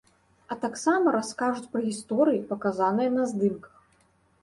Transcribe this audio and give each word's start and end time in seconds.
А 0.55 0.55
таксама 0.63 1.13
раскажуць 1.17 1.71
пра 1.75 1.81
гісторыі, 1.89 2.43
паказаныя 2.51 3.17
на 3.23 3.31
здымках. 3.33 3.73